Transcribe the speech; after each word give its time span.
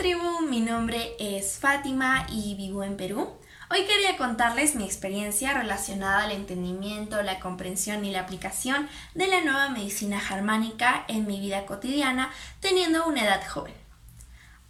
tribu, 0.00 0.40
mi 0.48 0.60
nombre 0.60 1.14
es 1.18 1.58
Fátima 1.58 2.26
y 2.30 2.54
vivo 2.54 2.82
en 2.84 2.96
Perú. 2.96 3.28
Hoy 3.68 3.84
quería 3.84 4.16
contarles 4.16 4.74
mi 4.74 4.84
experiencia 4.84 5.52
relacionada 5.52 6.24
al 6.24 6.30
entendimiento, 6.30 7.22
la 7.22 7.38
comprensión 7.38 8.02
y 8.06 8.10
la 8.10 8.20
aplicación 8.20 8.88
de 9.14 9.26
la 9.26 9.42
nueva 9.42 9.68
medicina 9.68 10.18
germánica 10.18 11.04
en 11.06 11.26
mi 11.26 11.38
vida 11.38 11.66
cotidiana 11.66 12.30
teniendo 12.60 13.06
una 13.06 13.24
edad 13.24 13.46
joven. 13.46 13.74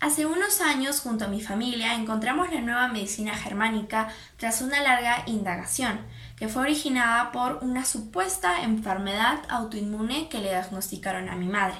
Hace 0.00 0.26
unos 0.26 0.60
años, 0.60 0.98
junto 0.98 1.26
a 1.26 1.28
mi 1.28 1.40
familia, 1.40 1.94
encontramos 1.94 2.52
la 2.52 2.60
nueva 2.60 2.88
medicina 2.88 3.36
germánica 3.36 4.08
tras 4.36 4.62
una 4.62 4.82
larga 4.82 5.22
indagación, 5.26 6.00
que 6.36 6.48
fue 6.48 6.62
originada 6.62 7.30
por 7.30 7.60
una 7.62 7.84
supuesta 7.84 8.62
enfermedad 8.62 9.38
autoinmune 9.48 10.28
que 10.28 10.38
le 10.38 10.48
diagnosticaron 10.48 11.28
a 11.28 11.36
mi 11.36 11.46
madre. 11.46 11.76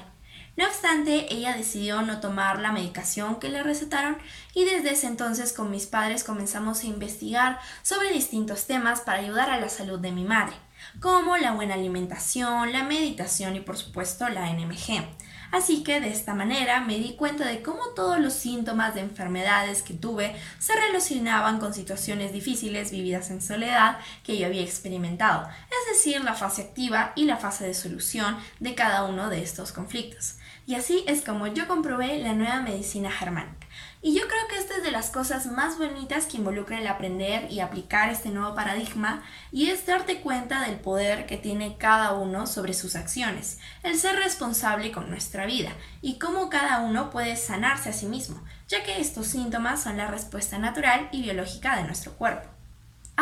No 0.57 0.65
obstante, 0.67 1.33
ella 1.33 1.55
decidió 1.55 2.01
no 2.01 2.19
tomar 2.19 2.59
la 2.59 2.71
medicación 2.71 3.39
que 3.39 3.49
le 3.49 3.63
recetaron 3.63 4.17
y 4.53 4.65
desde 4.65 4.91
ese 4.91 5.07
entonces 5.07 5.53
con 5.53 5.71
mis 5.71 5.87
padres 5.87 6.23
comenzamos 6.23 6.83
a 6.83 6.87
investigar 6.87 7.59
sobre 7.83 8.11
distintos 8.11 8.67
temas 8.67 9.01
para 9.01 9.19
ayudar 9.19 9.49
a 9.49 9.59
la 9.59 9.69
salud 9.69 9.99
de 9.99 10.11
mi 10.11 10.25
madre, 10.25 10.55
como 10.99 11.37
la 11.37 11.53
buena 11.53 11.75
alimentación, 11.75 12.73
la 12.73 12.83
meditación 12.83 13.55
y 13.55 13.61
por 13.61 13.77
supuesto 13.77 14.27
la 14.27 14.51
NMG. 14.51 15.05
Así 15.51 15.83
que 15.83 15.99
de 15.99 16.09
esta 16.09 16.33
manera 16.33 16.81
me 16.81 16.97
di 16.97 17.15
cuenta 17.15 17.45
de 17.45 17.61
cómo 17.61 17.89
todos 17.95 18.19
los 18.19 18.33
síntomas 18.33 18.95
de 18.95 19.01
enfermedades 19.01 19.81
que 19.81 19.93
tuve 19.93 20.35
se 20.59 20.73
relacionaban 20.73 21.59
con 21.59 21.73
situaciones 21.73 22.31
difíciles 22.31 22.91
vividas 22.91 23.29
en 23.31 23.41
soledad 23.41 23.99
que 24.23 24.37
yo 24.37 24.47
había 24.47 24.61
experimentado, 24.61 25.47
es 25.69 25.97
decir, 25.97 26.23
la 26.23 26.35
fase 26.35 26.61
activa 26.61 27.11
y 27.15 27.25
la 27.25 27.37
fase 27.37 27.65
de 27.65 27.73
solución 27.73 28.37
de 28.59 28.75
cada 28.75 29.03
uno 29.03 29.29
de 29.29 29.43
estos 29.43 29.71
conflictos. 29.71 30.35
Y 30.65 30.75
así 30.75 31.03
es 31.07 31.21
como 31.21 31.47
yo 31.47 31.67
comprobé 31.67 32.19
la 32.19 32.33
nueva 32.33 32.61
medicina 32.61 33.11
germánica. 33.11 33.67
Y 34.03 34.15
yo 34.15 34.27
creo 34.27 34.47
que 34.47 34.57
esta 34.57 34.77
es 34.77 34.83
de 34.83 34.91
las 34.91 35.11
cosas 35.11 35.45
más 35.45 35.77
bonitas 35.77 36.25
que 36.25 36.37
involucra 36.37 36.79
el 36.79 36.87
aprender 36.87 37.51
y 37.51 37.59
aplicar 37.59 38.09
este 38.09 38.29
nuevo 38.29 38.55
paradigma 38.55 39.21
y 39.51 39.69
es 39.69 39.85
darte 39.85 40.21
cuenta 40.21 40.65
del 40.65 40.79
poder 40.79 41.25
que 41.27 41.37
tiene 41.37 41.77
cada 41.77 42.13
uno 42.13 42.47
sobre 42.47 42.73
sus 42.73 42.95
acciones, 42.95 43.59
el 43.83 43.97
ser 43.97 44.15
responsable 44.15 44.91
con 44.91 45.09
nuestra 45.09 45.40
vida 45.45 45.71
y 46.01 46.19
cómo 46.19 46.49
cada 46.49 46.79
uno 46.79 47.09
puede 47.09 47.35
sanarse 47.35 47.89
a 47.89 47.93
sí 47.93 48.05
mismo, 48.05 48.43
ya 48.67 48.83
que 48.83 48.99
estos 48.99 49.27
síntomas 49.27 49.83
son 49.83 49.97
la 49.97 50.07
respuesta 50.07 50.57
natural 50.57 51.09
y 51.11 51.21
biológica 51.21 51.77
de 51.77 51.83
nuestro 51.83 52.13
cuerpo. 52.13 52.49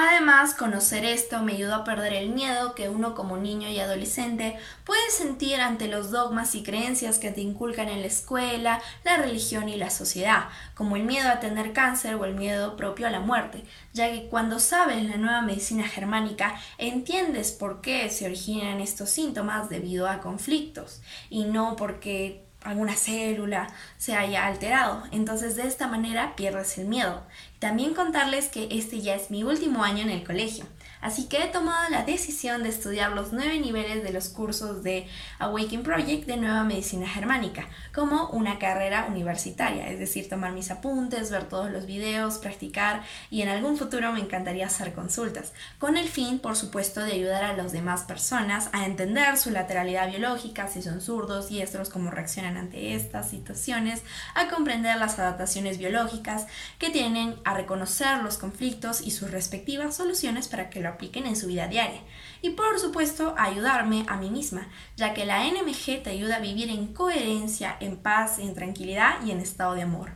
Además, 0.01 0.53
conocer 0.53 1.03
esto 1.03 1.43
me 1.43 1.55
ayudó 1.55 1.75
a 1.75 1.83
perder 1.83 2.13
el 2.13 2.29
miedo 2.29 2.73
que 2.73 2.87
uno 2.87 3.15
como 3.15 3.35
niño 3.35 3.67
y 3.67 3.81
adolescente 3.81 4.55
puede 4.85 5.11
sentir 5.11 5.59
ante 5.59 5.89
los 5.89 6.09
dogmas 6.09 6.55
y 6.55 6.63
creencias 6.63 7.19
que 7.19 7.31
te 7.31 7.41
inculcan 7.41 7.89
en 7.89 7.99
la 7.99 8.07
escuela, 8.07 8.81
la 9.03 9.17
religión 9.17 9.67
y 9.67 9.75
la 9.75 9.89
sociedad, 9.89 10.45
como 10.73 10.95
el 10.95 11.03
miedo 11.03 11.27
a 11.27 11.41
tener 11.41 11.73
cáncer 11.73 12.15
o 12.15 12.23
el 12.23 12.33
miedo 12.33 12.77
propio 12.77 13.07
a 13.07 13.09
la 13.09 13.19
muerte, 13.19 13.65
ya 13.91 14.09
que 14.09 14.29
cuando 14.29 14.59
sabes 14.59 15.03
la 15.03 15.17
nueva 15.17 15.41
medicina 15.41 15.85
germánica 15.85 16.55
entiendes 16.77 17.51
por 17.51 17.81
qué 17.81 18.09
se 18.09 18.25
originan 18.25 18.79
estos 18.79 19.09
síntomas 19.09 19.67
debido 19.67 20.07
a 20.07 20.21
conflictos 20.21 21.01
y 21.29 21.43
no 21.43 21.75
porque 21.75 22.45
alguna 22.63 22.95
célula 22.95 23.67
se 23.97 24.15
haya 24.15 24.45
alterado. 24.45 25.03
Entonces 25.11 25.55
de 25.55 25.67
esta 25.67 25.87
manera 25.87 26.35
pierdes 26.35 26.77
el 26.77 26.87
miedo. 26.87 27.23
También 27.59 27.93
contarles 27.93 28.47
que 28.47 28.69
este 28.71 29.01
ya 29.01 29.15
es 29.15 29.31
mi 29.31 29.43
último 29.43 29.83
año 29.83 30.01
en 30.01 30.09
el 30.09 30.23
colegio. 30.23 30.65
Así 31.01 31.27
que 31.27 31.43
he 31.43 31.47
tomado 31.47 31.89
la 31.89 32.03
decisión 32.03 32.61
de 32.61 32.69
estudiar 32.69 33.13
los 33.13 33.31
nueve 33.31 33.57
niveles 33.59 34.03
de 34.03 34.11
los 34.11 34.27
cursos 34.27 34.83
de 34.83 35.07
Awakening 35.39 35.83
Project 35.83 36.25
de 36.25 36.35
Nueva 36.35 36.65
Medicina 36.65 37.07
Germánica, 37.07 37.67
como 37.93 38.27
una 38.31 38.59
carrera 38.59 39.07
universitaria, 39.09 39.89
es 39.89 39.97
decir, 39.97 40.27
tomar 40.27 40.51
mis 40.51 40.71
apuntes, 40.71 41.31
ver 41.31 41.45
todos 41.45 41.71
los 41.71 41.85
videos, 41.85 42.37
practicar 42.39 43.03
y 43.29 43.43
en 43.43 43.49
algún 43.49 43.77
futuro 43.77 44.11
me 44.11 44.19
encantaría 44.19 44.65
hacer 44.65 44.93
consultas, 44.93 45.53
con 45.77 45.95
el 45.95 46.09
fin, 46.09 46.39
por 46.39 46.57
supuesto, 46.57 46.99
de 46.99 47.13
ayudar 47.13 47.45
a 47.45 47.55
las 47.55 47.71
demás 47.71 48.03
personas 48.03 48.69
a 48.73 48.85
entender 48.85 49.37
su 49.37 49.51
lateralidad 49.51 50.09
biológica, 50.09 50.67
si 50.67 50.81
son 50.81 50.99
zurdos, 50.99 51.47
diestros, 51.47 51.89
cómo 51.89 52.11
reaccionan 52.11 52.57
ante 52.57 52.93
estas 52.93 53.29
situaciones, 53.29 54.01
a 54.35 54.49
comprender 54.49 54.97
las 54.97 55.17
adaptaciones 55.17 55.77
biológicas 55.77 56.47
que 56.77 56.89
tienen, 56.89 57.35
reconocer 57.53 58.19
los 58.23 58.37
conflictos 58.37 59.01
y 59.01 59.11
sus 59.11 59.31
respectivas 59.31 59.95
soluciones 59.95 60.47
para 60.47 60.69
que 60.69 60.79
lo 60.79 60.89
apliquen 60.89 61.25
en 61.25 61.35
su 61.35 61.47
vida 61.47 61.67
diaria. 61.67 62.01
Y 62.41 62.51
por 62.51 62.79
supuesto, 62.79 63.35
ayudarme 63.37 64.05
a 64.07 64.17
mí 64.17 64.29
misma, 64.29 64.67
ya 64.95 65.13
que 65.13 65.25
la 65.25 65.43
NMG 65.43 66.03
te 66.03 66.09
ayuda 66.09 66.37
a 66.37 66.39
vivir 66.39 66.69
en 66.69 66.93
coherencia, 66.93 67.77
en 67.79 67.97
paz, 67.97 68.39
en 68.39 68.53
tranquilidad 68.53 69.23
y 69.25 69.31
en 69.31 69.39
estado 69.39 69.75
de 69.75 69.83
amor. 69.83 70.11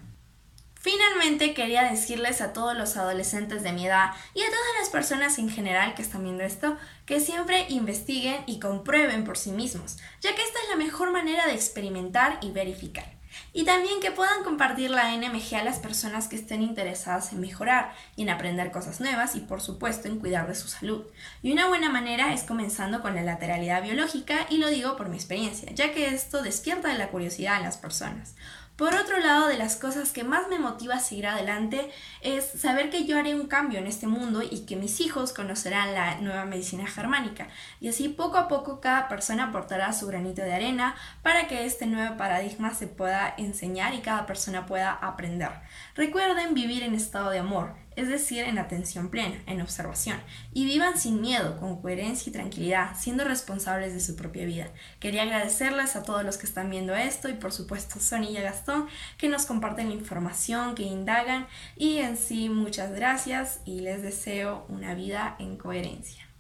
Finalmente 0.84 1.54
quería 1.54 1.90
decirles 1.90 2.42
a 2.42 2.52
todos 2.52 2.76
los 2.76 2.98
adolescentes 2.98 3.64
de 3.64 3.72
mi 3.72 3.86
edad 3.86 4.12
y 4.34 4.42
a 4.42 4.48
todas 4.48 4.80
las 4.82 4.90
personas 4.90 5.40
en 5.40 5.50
general 5.50 5.96
que 5.96 6.02
están 6.02 6.24
viendo 6.24 6.44
esto 6.44 6.76
que 7.06 7.22
siempre 7.22 7.68
investiguen 7.70 8.44
y 8.48 8.60
comprueben 8.60 9.24
por 9.24 9.38
sí 9.38 9.52
mismos, 9.52 9.98
ya 10.20 10.36
que 10.36 10.42
esta 10.42 10.60
es 10.60 10.70
la 10.70 10.76
mejor 10.76 11.14
manera 11.14 11.48
de 11.48 11.54
experimentar 11.54 12.38
y 12.42 12.52
verificar. 12.52 13.13
Y 13.54 13.66
también 13.66 14.00
que 14.00 14.12
puedan 14.12 14.44
compartir 14.44 14.90
la 14.90 15.16
NMG 15.16 15.56
a 15.56 15.64
las 15.64 15.80
personas 15.80 16.28
que 16.28 16.36
estén 16.36 16.62
interesadas 16.62 17.34
en 17.34 17.42
mejorar 17.42 17.94
y 18.16 18.24
en 18.24 18.30
aprender 18.30 18.72
cosas 18.72 19.00
nuevas 19.00 19.36
y 19.36 19.42
por 19.42 19.62
supuesto 19.62 20.08
en 20.08 20.20
cuidar 20.20 20.48
de 20.48 20.56
su 20.56 20.68
salud. 20.68 21.04
Y 21.42 21.52
una 21.52 21.68
buena 21.68 21.90
manera 21.90 22.34
es 22.34 22.44
comenzando 22.44 23.02
con 23.02 23.16
la 23.16 23.22
lateralidad 23.22 23.84
biológica 23.84 24.46
y 24.50 24.58
lo 24.58 24.70
digo 24.70 24.96
por 24.96 25.10
mi 25.10 25.16
experiencia, 25.16 25.72
ya 25.74 25.94
que 25.94 26.08
esto 26.08 26.42
despierta 26.42 26.94
la 26.94 27.10
curiosidad 27.10 27.58
en 27.58 27.64
las 27.64 27.78
personas. 27.78 28.36
Por 28.76 28.96
otro 28.96 29.20
lado, 29.20 29.50
de 29.50 29.58
las 29.58 29.76
cosas 29.76 30.12
que 30.12 30.24
más 30.24 30.48
me 30.48 30.58
motiva 30.58 30.96
a 30.96 31.00
seguir 31.00 31.28
adelante 31.28 31.92
es 32.22 32.44
saber 32.44 32.90
que 32.90 33.06
yo 33.06 33.20
haré 33.20 33.36
un 33.36 33.46
cambio 33.46 33.78
en 33.78 33.86
este 33.86 34.08
mundo 34.08 34.42
y 34.42 34.66
que 34.66 34.76
mis 34.76 35.00
hijos 35.00 35.32
conocerán 35.32 35.94
la 35.94 36.16
nueva 36.16 36.46
medicina 36.46 36.88
germánica. 36.88 37.50
Y 37.80 37.90
así 37.90 38.10
poco 38.10 38.38
a 38.38 38.48
poco 38.48 38.82
cada 38.82 39.08
persona 39.08 39.46
aportará 39.46 39.94
su 39.94 40.08
granito 40.08 40.42
de 40.42 40.56
arena 40.56 40.96
para 41.22 41.48
que 41.48 41.66
este 41.66 41.86
nuevo 41.86 42.18
paradigma 42.18 42.74
se 42.74 42.88
pueda 42.88 43.36
enseñar 43.38 43.94
y 43.94 44.02
cada 44.02 44.26
persona 44.26 44.66
pueda 44.66 44.92
aprender. 44.92 45.52
Recuerden 45.94 46.56
vivir 46.56 46.82
en 46.82 46.96
estado 46.96 47.30
de 47.30 47.40
amor 47.40 47.83
es 47.96 48.08
decir, 48.08 48.44
en 48.44 48.58
atención 48.58 49.10
plena, 49.10 49.42
en 49.46 49.62
observación, 49.62 50.20
y 50.54 50.66
vivan 50.66 50.98
sin 50.98 51.22
miedo, 51.22 51.60
con 51.60 51.82
coherencia 51.82 52.30
y 52.30 52.34
tranquilidad, 52.34 52.96
siendo 52.98 53.24
responsables 53.24 53.94
de 53.94 54.00
su 54.00 54.16
propia 54.16 54.46
vida. 54.46 54.68
Quería 55.00 55.24
agradecerles 55.24 55.96
a 55.96 56.04
todos 56.04 56.24
los 56.24 56.38
que 56.38 56.46
están 56.46 56.70
viendo 56.70 56.96
esto 56.96 57.30
y 57.30 57.34
por 57.34 57.52
supuesto 57.52 58.00
Sonia 58.00 58.40
y 58.40 58.44
Gastón 58.44 58.88
que 59.18 59.30
nos 59.30 59.46
comparten 59.46 59.90
la 59.90 59.96
información, 59.96 60.76
que 60.76 60.84
indagan 60.84 61.48
y 61.76 61.98
en 61.98 62.18
sí 62.18 62.50
muchas 62.50 62.92
gracias 62.92 63.62
y 63.66 63.82
les 63.82 64.02
deseo 64.02 64.66
una 64.70 64.96
vida 64.96 65.36
en 65.40 65.58
coherencia. 65.58 66.33